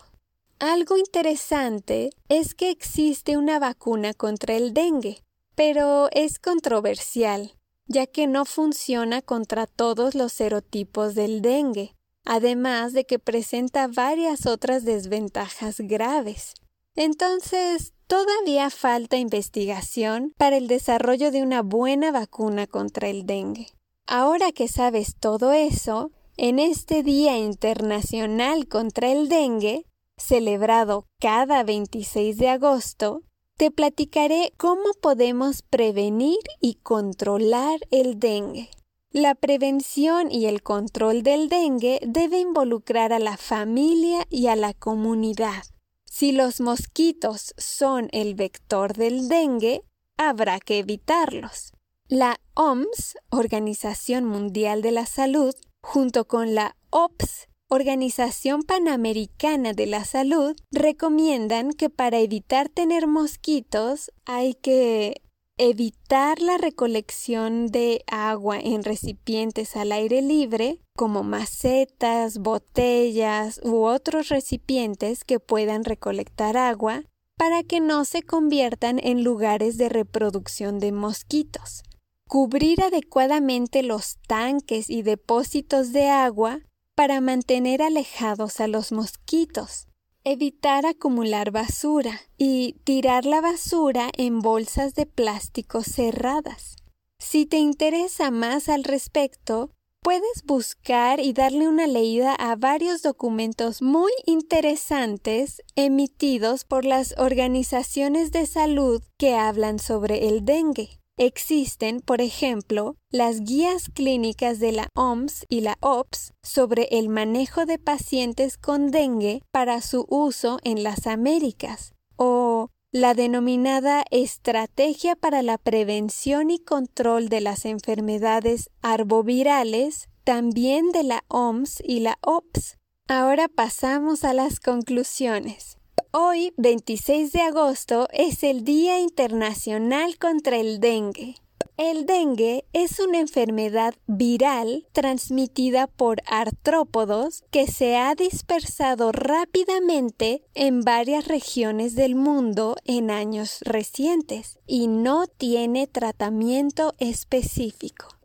Algo 0.60 0.98
interesante 0.98 2.12
es 2.28 2.54
que 2.54 2.70
existe 2.70 3.38
una 3.38 3.58
vacuna 3.58 4.14
contra 4.14 4.56
el 4.56 4.74
dengue, 4.74 5.24
pero 5.56 6.10
es 6.12 6.38
controversial 6.38 7.59
ya 7.90 8.08
que 8.08 8.28
no 8.28 8.46
funciona 8.46 9.22
contra 9.22 9.68
todos 9.68 10.16
los 10.16 10.32
serotipos 10.32 11.16
del 11.16 11.42
dengue, 11.42 11.96
además 12.24 12.94
de 12.94 13.06
que 13.06 13.20
presenta 13.20 13.88
varias 13.88 14.46
otras 14.46 14.86
desventajas 14.86 15.80
graves. 15.80 16.54
Entonces, 16.96 17.94
todavía 18.08 18.70
falta 18.70 19.18
investigación 19.18 20.34
para 20.38 20.56
el 20.56 20.68
desarrollo 20.68 21.32
de 21.32 21.42
una 21.42 21.62
buena 21.62 22.12
vacuna 22.12 22.68
contra 22.68 23.10
el 23.10 23.26
dengue. 23.26 23.68
Ahora 24.08 24.52
que 24.52 24.68
sabes 24.68 25.16
todo 25.20 25.52
eso, 25.52 26.12
en 26.36 26.58
este 26.58 27.04
Día 27.04 27.38
Internacional 27.38 28.68
contra 28.68 29.12
el 29.12 29.28
Dengue, 29.28 29.86
celebrado 30.18 31.06
cada 31.20 31.64
26 31.64 32.38
de 32.38 32.50
agosto, 32.50 33.24
te 33.60 33.72
platicaré 33.72 34.54
cómo 34.56 34.94
podemos 35.02 35.64
prevenir 35.64 36.40
y 36.62 36.76
controlar 36.76 37.82
el 37.92 38.18
dengue. 38.18 38.70
La 39.12 39.36
prevención 39.36 40.32
y 40.32 40.46
el 40.46 40.64
control 40.64 41.24
del 41.24 41.50
dengue 41.50 42.00
debe 42.08 42.40
involucrar 42.40 43.12
a 43.12 43.20
la 43.20 43.36
familia 43.36 44.26
y 44.30 44.48
a 44.48 44.56
la 44.56 44.74
comunidad. 44.74 45.66
Si 46.06 46.32
los 46.32 46.62
mosquitos 46.62 47.54
son 47.58 48.08
el 48.14 48.34
vector 48.34 48.94
del 48.94 49.28
dengue, 49.28 49.84
habrá 50.18 50.62
que 50.62 50.80
evitarlos. 50.80 51.74
La 52.08 52.40
OMS, 52.54 53.18
Organización 53.30 54.24
Mundial 54.24 54.82
de 54.82 54.92
la 54.92 55.06
Salud, 55.06 55.54
junto 55.82 56.30
con 56.30 56.56
la 56.56 56.78
OPS, 56.92 57.49
Organización 57.72 58.64
Panamericana 58.64 59.74
de 59.74 59.86
la 59.86 60.04
Salud 60.04 60.56
recomiendan 60.72 61.72
que 61.72 61.92
para 61.92 62.18
evitar 62.18 62.68
tener 62.68 63.06
mosquitos 63.06 64.10
hay 64.26 64.56
que 64.56 65.22
evitar 65.60 66.42
la 66.42 66.58
recolección 66.58 67.68
de 67.68 68.04
agua 68.08 68.58
en 68.60 68.82
recipientes 68.82 69.76
al 69.76 69.92
aire 69.92 70.24
libre, 70.24 70.80
como 70.98 71.22
macetas, 71.22 72.40
botellas 72.40 73.62
u 73.64 73.84
otros 73.84 74.30
recipientes 74.30 75.24
que 75.24 75.40
puedan 75.40 75.84
recolectar 75.84 76.58
agua, 76.58 77.04
para 77.38 77.62
que 77.62 77.82
no 77.82 78.04
se 78.04 78.24
conviertan 78.24 79.00
en 79.04 79.24
lugares 79.24 79.78
de 79.78 79.90
reproducción 79.90 80.80
de 80.80 80.92
mosquitos. 80.92 81.84
Cubrir 82.28 82.82
adecuadamente 82.82 83.84
los 83.84 84.18
tanques 84.28 84.90
y 84.90 85.04
depósitos 85.04 85.94
de 85.94 86.08
agua 86.10 86.62
para 87.00 87.22
mantener 87.22 87.82
alejados 87.82 88.60
a 88.60 88.68
los 88.68 88.92
mosquitos. 88.92 89.88
Evitar 90.26 90.86
acumular 90.86 91.50
basura 91.50 92.20
y 92.38 92.74
tirar 92.84 93.24
la 93.24 93.40
basura 93.40 94.10
en 94.18 94.42
bolsas 94.42 94.96
de 94.96 95.06
plástico 95.06 95.82
cerradas. 95.82 96.76
Si 97.18 97.46
te 97.46 97.56
interesa 97.56 98.32
más 98.32 98.68
al 98.68 98.84
respecto, 98.84 99.70
puedes 100.02 100.44
buscar 100.44 101.22
y 101.22 101.32
darle 101.32 101.70
una 101.70 101.88
leída 101.88 102.36
a 102.36 102.58
varios 102.58 103.02
documentos 103.02 103.82
muy 103.82 104.12
interesantes 104.26 105.62
emitidos 105.78 106.66
por 106.66 106.84
las 106.84 107.16
organizaciones 107.18 108.34
de 108.34 108.46
salud 108.46 109.02
que 109.18 109.36
hablan 109.36 109.80
sobre 109.80 110.28
el 110.28 110.44
dengue. 110.44 111.00
Existen, 111.22 112.00
por 112.00 112.22
ejemplo, 112.22 112.96
las 113.12 113.42
guías 113.42 113.90
clínicas 113.94 114.60
de 114.60 114.72
la 114.72 114.88
OMS 114.96 115.46
y 115.50 115.60
la 115.60 115.78
OPS 115.82 116.32
sobre 116.42 116.88
el 116.92 117.10
manejo 117.10 117.66
de 117.66 117.78
pacientes 117.78 118.58
con 118.58 118.90
dengue 118.90 119.44
para 119.52 119.82
su 119.82 120.06
uso 120.08 120.60
en 120.64 120.82
las 120.82 121.08
Américas, 121.08 121.94
o 122.16 122.70
la 122.94 123.16
denominada 123.16 124.06
Estrategia 124.12 125.18
para 125.18 125.42
la 125.42 125.58
Prevención 125.58 126.52
y 126.52 126.60
Control 126.60 127.28
de 127.28 127.42
las 127.42 127.66
Enfermedades 127.66 128.70
Arbovirales, 128.82 130.08
también 130.24 130.94
de 130.94 131.04
la 131.04 131.26
OMS 131.28 131.84
y 131.84 132.00
la 132.00 132.18
OPS. 132.22 132.78
Ahora 133.10 133.50
pasamos 133.50 134.24
a 134.24 134.34
las 134.34 134.62
conclusiones. 134.62 135.79
Hoy, 136.12 136.54
26 136.58 137.32
de 137.34 137.42
agosto, 137.42 138.08
es 138.12 138.42
el 138.42 138.64
Día 138.64 139.00
Internacional 139.00 140.18
contra 140.18 140.58
el 140.58 140.80
Dengue. 140.80 141.36
El 141.78 142.08
dengue 142.08 142.66
es 142.74 143.00
una 143.00 143.20
enfermedad 143.20 143.94
viral 144.08 144.88
transmitida 144.92 145.86
por 145.86 146.24
artrópodos 146.26 147.44
que 147.52 147.68
se 147.68 147.96
ha 147.96 148.16
dispersado 148.16 149.12
rápidamente 149.12 150.42
en 150.56 150.82
varias 150.82 151.28
regiones 151.28 151.94
del 151.94 152.16
mundo 152.16 152.76
en 152.86 153.12
años 153.12 153.60
recientes 153.62 154.58
y 154.66 154.88
no 154.88 155.28
tiene 155.28 155.86
tratamiento 155.86 156.96
específico. 156.98 158.19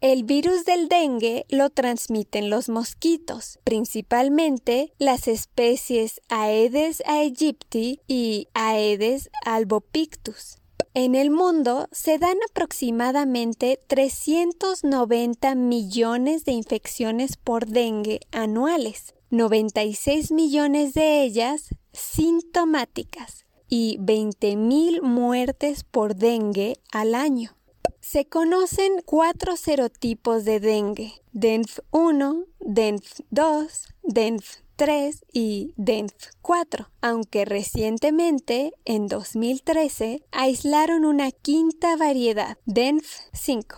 El 0.00 0.24
virus 0.24 0.64
del 0.64 0.88
dengue 0.88 1.44
lo 1.50 1.68
transmiten 1.68 2.48
los 2.48 2.70
mosquitos, 2.70 3.58
principalmente 3.64 4.94
las 4.98 5.28
especies 5.28 6.22
Aedes 6.30 7.02
aegypti 7.04 8.00
y 8.08 8.48
Aedes 8.54 9.28
albopictus. 9.44 10.56
En 10.94 11.14
el 11.14 11.30
mundo 11.30 11.86
se 11.92 12.16
dan 12.16 12.38
aproximadamente 12.48 13.78
390 13.88 15.54
millones 15.54 16.46
de 16.46 16.52
infecciones 16.52 17.36
por 17.36 17.66
dengue 17.66 18.20
anuales, 18.32 19.14
96 19.28 20.32
millones 20.32 20.94
de 20.94 21.22
ellas 21.24 21.74
sintomáticas 21.92 23.44
y 23.68 23.98
20.000 23.98 25.02
muertes 25.02 25.84
por 25.84 26.16
dengue 26.16 26.78
al 26.90 27.14
año. 27.14 27.54
Se 28.00 28.24
conocen 28.24 29.02
cuatro 29.04 29.56
serotipos 29.56 30.46
de 30.46 30.58
dengue, 30.58 31.22
DENF 31.32 31.80
1, 31.90 32.44
DENF 32.58 33.20
2, 33.28 33.94
DENF 34.02 34.56
3 34.76 35.24
y 35.34 35.74
DENF 35.76 36.14
4, 36.40 36.90
aunque 37.02 37.44
recientemente, 37.44 38.72
en 38.86 39.06
2013, 39.06 40.22
aislaron 40.32 41.04
una 41.04 41.30
quinta 41.30 41.94
variedad, 41.96 42.56
DENF 42.64 43.06
5. 43.34 43.76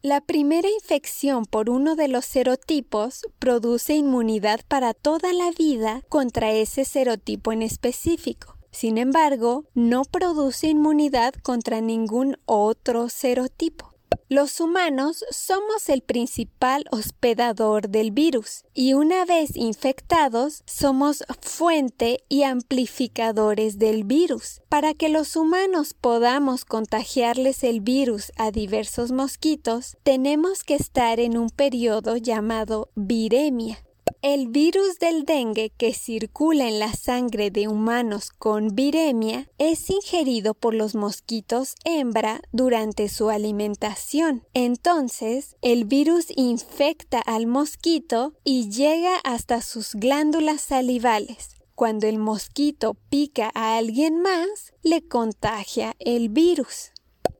La 0.00 0.22
primera 0.22 0.70
infección 0.70 1.44
por 1.44 1.68
uno 1.68 1.94
de 1.94 2.08
los 2.08 2.24
serotipos 2.24 3.26
produce 3.38 3.94
inmunidad 3.94 4.60
para 4.66 4.94
toda 4.94 5.34
la 5.34 5.50
vida 5.50 6.02
contra 6.08 6.52
ese 6.52 6.86
serotipo 6.86 7.52
en 7.52 7.60
específico. 7.60 8.56
Sin 8.72 8.98
embargo, 8.98 9.64
no 9.74 10.02
produce 10.04 10.68
inmunidad 10.68 11.34
contra 11.34 11.80
ningún 11.80 12.36
otro 12.46 13.08
serotipo. 13.08 13.92
Los 14.28 14.60
humanos 14.60 15.26
somos 15.30 15.90
el 15.90 16.00
principal 16.00 16.86
hospedador 16.90 17.90
del 17.90 18.12
virus 18.12 18.64
y 18.72 18.94
una 18.94 19.26
vez 19.26 19.56
infectados 19.56 20.62
somos 20.64 21.22
fuente 21.42 22.24
y 22.30 22.44
amplificadores 22.44 23.78
del 23.78 24.04
virus. 24.04 24.62
Para 24.70 24.94
que 24.94 25.10
los 25.10 25.36
humanos 25.36 25.92
podamos 25.92 26.64
contagiarles 26.64 27.62
el 27.62 27.82
virus 27.82 28.32
a 28.36 28.50
diversos 28.50 29.12
mosquitos, 29.12 29.98
tenemos 30.02 30.64
que 30.64 30.76
estar 30.76 31.20
en 31.20 31.36
un 31.36 31.50
periodo 31.50 32.16
llamado 32.16 32.88
viremia. 32.94 33.84
El 34.22 34.48
virus 34.48 35.00
del 35.00 35.24
dengue 35.24 35.70
que 35.76 35.92
circula 35.92 36.68
en 36.68 36.78
la 36.78 36.92
sangre 36.92 37.50
de 37.50 37.66
humanos 37.66 38.30
con 38.30 38.68
viremia 38.68 39.48
es 39.58 39.90
ingerido 39.90 40.54
por 40.54 40.74
los 40.74 40.94
mosquitos 40.94 41.74
hembra 41.84 42.40
durante 42.52 43.08
su 43.08 43.30
alimentación. 43.30 44.44
Entonces, 44.54 45.56
el 45.60 45.86
virus 45.86 46.26
infecta 46.36 47.18
al 47.18 47.48
mosquito 47.48 48.34
y 48.44 48.70
llega 48.70 49.16
hasta 49.24 49.60
sus 49.60 49.94
glándulas 49.96 50.60
salivales. 50.60 51.56
Cuando 51.74 52.06
el 52.06 52.18
mosquito 52.18 52.94
pica 53.08 53.50
a 53.54 53.76
alguien 53.76 54.22
más, 54.22 54.72
le 54.82 55.02
contagia 55.08 55.96
el 55.98 56.28
virus. 56.28 56.91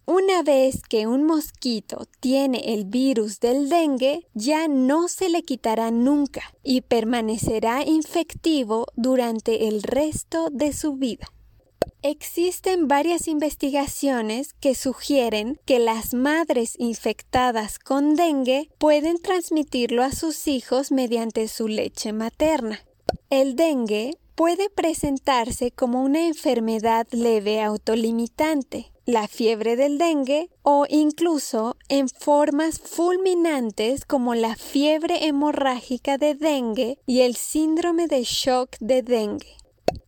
Una 0.04 0.42
vez 0.42 0.82
que 0.82 1.06
un 1.06 1.24
mosquito 1.24 2.06
tiene 2.18 2.74
el 2.74 2.84
virus 2.84 3.38
del 3.38 3.68
dengue, 3.68 4.26
ya 4.34 4.66
no 4.66 5.06
se 5.06 5.28
le 5.28 5.42
quitará 5.42 5.92
nunca 5.92 6.42
y 6.64 6.80
permanecerá 6.80 7.84
infectivo 7.84 8.86
durante 8.96 9.68
el 9.68 9.82
resto 9.82 10.48
de 10.50 10.72
su 10.72 10.94
vida. 10.94 11.28
Existen 12.02 12.88
varias 12.88 13.28
investigaciones 13.28 14.54
que 14.54 14.74
sugieren 14.74 15.60
que 15.64 15.78
las 15.78 16.14
madres 16.14 16.74
infectadas 16.78 17.78
con 17.78 18.16
dengue 18.16 18.70
pueden 18.78 19.22
transmitirlo 19.22 20.02
a 20.02 20.10
sus 20.10 20.48
hijos 20.48 20.90
mediante 20.90 21.46
su 21.46 21.68
leche 21.68 22.12
materna. 22.12 22.80
El 23.30 23.54
dengue 23.54 24.18
puede 24.34 24.68
presentarse 24.68 25.70
como 25.70 26.02
una 26.02 26.26
enfermedad 26.26 27.06
leve 27.12 27.62
autolimitante, 27.62 28.91
la 29.06 29.28
fiebre 29.28 29.76
del 29.76 29.98
dengue 29.98 30.50
o 30.62 30.86
incluso 30.88 31.76
en 31.88 32.08
formas 32.08 32.78
fulminantes 32.78 34.04
como 34.04 34.34
la 34.34 34.56
fiebre 34.56 35.26
hemorrágica 35.26 36.18
de 36.18 36.34
dengue 36.34 36.98
y 37.06 37.20
el 37.20 37.36
síndrome 37.36 38.06
de 38.06 38.22
shock 38.24 38.76
de 38.80 39.02
dengue. 39.02 39.56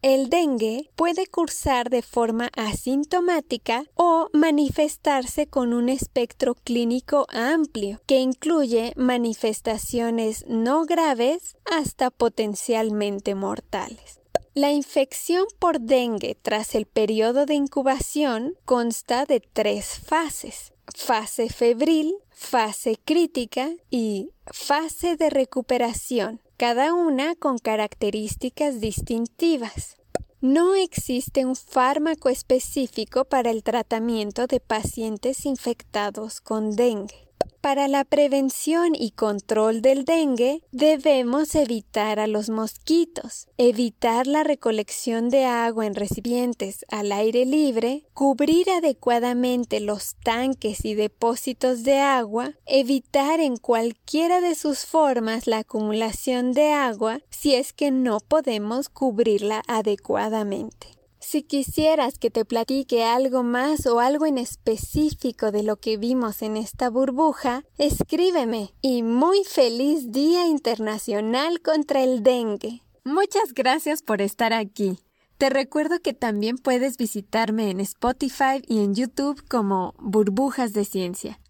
El 0.02 0.28
dengue 0.28 0.90
puede 0.96 1.26
cursar 1.26 1.88
de 1.88 2.02
forma 2.02 2.50
asintomática 2.56 3.84
o 3.94 4.28
manifestarse 4.32 5.46
con 5.46 5.72
un 5.72 5.88
espectro 5.88 6.54
clínico 6.54 7.26
amplio 7.30 8.00
que 8.06 8.18
incluye 8.18 8.92
manifestaciones 8.96 10.44
no 10.46 10.84
graves 10.84 11.56
hasta 11.64 12.10
potencialmente 12.10 13.34
mortales. 13.34 14.23
La 14.54 14.70
infección 14.70 15.46
por 15.58 15.80
dengue 15.80 16.36
tras 16.40 16.76
el 16.76 16.86
periodo 16.86 17.44
de 17.44 17.54
incubación 17.54 18.54
consta 18.64 19.24
de 19.24 19.40
tres 19.40 19.98
fases. 19.98 20.72
Fase 20.94 21.48
febril, 21.48 22.14
fase 22.30 22.96
crítica 23.04 23.70
y 23.90 24.30
fase 24.46 25.16
de 25.16 25.30
recuperación, 25.30 26.40
cada 26.56 26.94
una 26.94 27.34
con 27.34 27.58
características 27.58 28.80
distintivas. 28.80 29.96
No 30.40 30.74
existe 30.74 31.44
un 31.46 31.56
fármaco 31.56 32.28
específico 32.28 33.24
para 33.24 33.50
el 33.50 33.62
tratamiento 33.62 34.46
de 34.46 34.60
pacientes 34.60 35.46
infectados 35.46 36.40
con 36.40 36.76
dengue. 36.76 37.23
Para 37.64 37.88
la 37.88 38.04
prevención 38.04 38.94
y 38.94 39.12
control 39.12 39.80
del 39.80 40.04
dengue 40.04 40.62
debemos 40.70 41.54
evitar 41.54 42.20
a 42.20 42.26
los 42.26 42.50
mosquitos, 42.50 43.48
evitar 43.56 44.26
la 44.26 44.44
recolección 44.44 45.30
de 45.30 45.46
agua 45.46 45.86
en 45.86 45.94
recipientes 45.94 46.84
al 46.90 47.10
aire 47.10 47.46
libre, 47.46 48.04
cubrir 48.12 48.68
adecuadamente 48.68 49.80
los 49.80 50.16
tanques 50.16 50.84
y 50.84 50.92
depósitos 50.92 51.84
de 51.84 52.00
agua, 52.00 52.52
evitar 52.66 53.40
en 53.40 53.56
cualquiera 53.56 54.42
de 54.42 54.56
sus 54.56 54.84
formas 54.84 55.46
la 55.46 55.60
acumulación 55.60 56.52
de 56.52 56.70
agua 56.70 57.22
si 57.30 57.54
es 57.54 57.72
que 57.72 57.90
no 57.90 58.20
podemos 58.20 58.90
cubrirla 58.90 59.62
adecuadamente. 59.66 60.88
Si 61.26 61.42
quisieras 61.42 62.18
que 62.18 62.30
te 62.30 62.44
platique 62.44 63.02
algo 63.02 63.42
más 63.42 63.86
o 63.86 63.98
algo 63.98 64.26
en 64.26 64.36
específico 64.36 65.50
de 65.52 65.62
lo 65.62 65.76
que 65.76 65.96
vimos 65.96 66.42
en 66.42 66.56
esta 66.56 66.90
burbuja, 66.90 67.64
escríbeme. 67.78 68.74
Y 68.82 69.02
muy 69.02 69.42
feliz 69.42 70.12
Día 70.12 70.46
Internacional 70.46 71.60
contra 71.62 72.02
el 72.02 72.22
Dengue. 72.22 72.82
Muchas 73.04 73.54
gracias 73.54 74.02
por 74.02 74.20
estar 74.20 74.52
aquí. 74.52 74.98
Te 75.38 75.48
recuerdo 75.48 75.98
que 76.00 76.12
también 76.12 76.58
puedes 76.58 76.98
visitarme 76.98 77.70
en 77.70 77.80
Spotify 77.80 78.62
y 78.68 78.84
en 78.84 78.94
YouTube 78.94 79.42
como 79.48 79.94
Burbujas 79.98 80.74
de 80.74 80.84
Ciencia. 80.84 81.40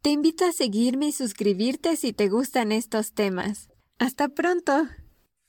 Te 0.00 0.08
invito 0.08 0.46
a 0.46 0.52
seguirme 0.52 1.08
y 1.08 1.12
suscribirte 1.12 1.96
si 1.96 2.12
te 2.14 2.28
gustan 2.28 2.72
estos 2.72 3.12
temas. 3.12 3.68
Hasta 3.98 4.28
pronto. 4.28 4.88